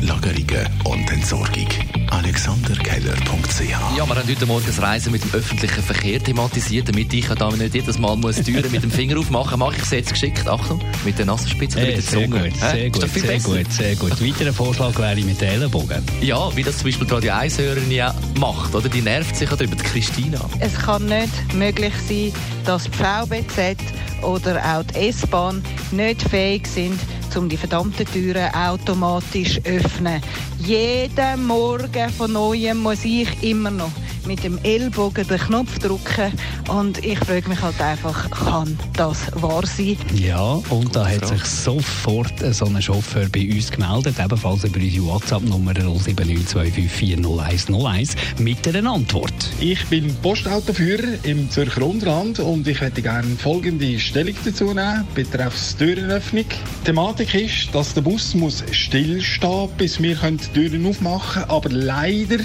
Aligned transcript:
Lagerungen 0.00 0.66
und 0.84 1.10
Entsorgung. 1.10 1.66
AlexanderKeller.ch 2.10 3.60
Ja, 3.70 3.80
wir 3.94 4.02
haben 4.02 4.10
heute 4.28 4.46
Morgen 4.46 4.64
das 4.66 4.80
Reisen 4.80 5.12
mit 5.12 5.22
dem 5.22 5.32
öffentlichen 5.34 5.82
Verkehr 5.82 6.22
thematisiert, 6.22 6.88
damit 6.88 7.12
ich 7.12 7.26
da 7.28 7.50
nicht 7.50 7.74
jedes 7.74 7.98
Mal 7.98 8.16
muss 8.16 8.36
Türen 8.36 8.70
mit 8.72 8.82
dem 8.82 8.90
Finger 8.90 9.18
aufmachen 9.18 9.58
muss. 9.58 9.68
Mache 9.70 9.76
ich 9.76 9.82
es 9.84 9.90
jetzt 9.90 10.10
geschickt. 10.12 10.48
Achtung, 10.48 10.80
mit 11.04 11.18
der 11.18 11.26
Nasenspitze 11.26 11.78
oder 11.78 11.86
Hey, 11.86 11.96
mit 11.96 12.04
der 12.04 12.10
sehr 12.10 12.24
Zunge. 12.28 12.42
gut, 12.50 12.56
sehr 12.60 12.90
gut, 12.90 13.10
sehr 13.10 13.22
besser. 13.32 13.48
gut, 13.56 13.72
sehr 13.72 13.96
gut. 13.96 14.20
Weiterer 14.26 14.52
Vorschlag 14.52 14.98
wäre 14.98 15.16
mit 15.20 15.40
den 15.40 15.48
Ellenbogen. 15.48 16.02
Ja, 16.20 16.54
wie 16.56 16.62
das 16.62 16.78
zum 16.78 16.86
Beispiel 16.86 17.06
die 17.06 17.12
Radio 17.14 17.32
1 17.34 17.58
Hörerin 17.58 17.90
ja 17.90 18.14
macht, 18.38 18.74
oder? 18.74 18.88
Die 18.88 19.02
nervt 19.02 19.36
sich 19.36 19.48
darüber, 19.48 19.76
die 19.76 19.82
Christina. 19.84 20.40
Es 20.60 20.74
kann 20.74 21.04
nicht 21.06 21.54
möglich 21.54 21.92
sein, 22.08 22.32
dass 22.64 22.84
die 22.84 22.90
VBZ 22.90 23.76
oder 24.22 24.78
auch 24.78 24.84
die 24.84 25.08
S-Bahn 25.08 25.62
nicht 25.92 26.22
fähig 26.22 26.66
sind, 26.66 26.98
um 27.36 27.48
die 27.48 27.56
verdammten 27.56 28.06
Türen 28.06 28.52
automatisch 28.54 29.60
öffnen. 29.64 30.22
Jeden 30.58 31.46
Morgen 31.46 32.10
von 32.10 32.32
Neuem 32.32 32.78
muss 32.78 33.04
ich 33.04 33.28
immer 33.42 33.70
noch 33.70 33.92
mit 34.30 34.44
dem 34.44 34.58
Ellbogen 34.62 35.26
den 35.26 35.38
Knopf 35.38 35.80
drücken 35.80 36.32
und 36.68 37.04
ich 37.04 37.18
frage 37.18 37.48
mich 37.48 37.60
halt 37.60 37.80
einfach, 37.80 38.30
kann 38.30 38.78
das 38.92 39.26
wahr 39.42 39.66
sein? 39.66 39.96
Ja, 40.14 40.60
und 40.68 40.94
da 40.94 41.08
hat 41.08 41.26
sich 41.26 41.44
sofort 41.44 42.34
so 42.54 42.66
ein 42.66 42.80
Chauffeur 42.80 43.26
bei 43.32 43.50
uns 43.50 43.72
gemeldet, 43.72 44.14
ebenfalls 44.24 44.62
über 44.62 44.78
unsere 44.78 45.04
WhatsApp-Nummer 45.04 45.72
07925400101 45.72 48.10
mit 48.38 48.68
einer 48.68 48.92
Antwort. 48.92 49.34
Ich 49.58 49.84
bin 49.86 50.14
Postautoführer 50.22 51.18
im 51.24 51.50
Zürcher 51.50 51.82
Unterland 51.82 52.38
und 52.38 52.68
ich 52.68 52.80
hätte 52.80 53.02
gerne 53.02 53.34
folgende 53.36 53.98
Stellung 53.98 54.36
dazu 54.44 54.66
nehmen, 54.66 55.08
betreffs 55.12 55.76
Türenöffnung. 55.76 56.44
Die 56.44 56.84
Thematik 56.84 57.34
ist, 57.34 57.74
dass 57.74 57.94
der 57.94 58.02
Bus 58.02 58.36
muss 58.36 58.62
stillstehen, 58.70 59.70
bis 59.76 60.00
wir 60.00 60.14
können 60.14 60.38
die 60.38 60.52
Türen 60.52 60.86
aufmachen 60.86 61.42
können, 61.42 61.50
aber 61.50 61.68
leider 61.68 62.38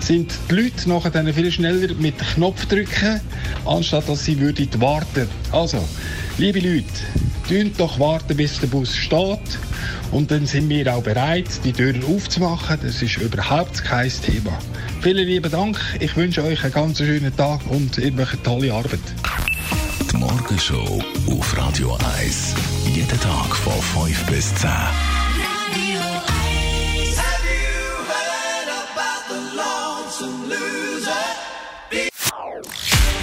sind 0.00 0.32
die 0.50 0.54
Leute 0.54 0.88
nachher 0.88 1.10
dann 1.10 1.32
viel 1.32 1.50
schneller 1.50 1.94
mit 1.94 2.14
Knopf 2.34 2.66
drücken, 2.66 3.20
anstatt 3.64 4.08
dass 4.08 4.24
sie 4.24 4.38
würden 4.38 4.68
warten. 4.80 5.28
Also, 5.52 5.82
liebe 6.38 6.60
Leute, 6.60 6.84
Tönt 7.48 7.78
doch 7.78 8.00
warten, 8.00 8.36
bis 8.36 8.58
der 8.58 8.66
Bus 8.66 8.96
steht. 8.96 9.58
Und 10.10 10.30
dann 10.32 10.46
sind 10.46 10.68
wir 10.68 10.92
auch 10.92 11.02
bereit, 11.02 11.46
die 11.64 11.72
Türen 11.72 12.02
aufzumachen. 12.04 12.78
Das 12.82 13.00
ist 13.00 13.16
überhaupt 13.18 13.84
kein 13.84 14.10
Thema. 14.10 14.58
Vielen 15.00 15.26
lieben 15.26 15.50
Dank. 15.50 15.78
Ich 16.00 16.16
wünsche 16.16 16.42
euch 16.42 16.64
einen 16.64 16.72
ganz 16.72 16.98
schönen 16.98 17.36
Tag 17.36 17.60
und 17.68 17.98
macht 18.16 18.42
tolle 18.42 18.72
Arbeit. 18.72 18.98
Die 20.10 20.16
Morgenshow 20.16 21.00
auf 21.30 21.56
Radio 21.56 21.96
1. 22.18 22.54
Jeden 22.92 23.20
Tag 23.20 23.54
von 23.54 24.06
5 24.06 24.26
bis 24.26 24.52
10. 24.56 24.70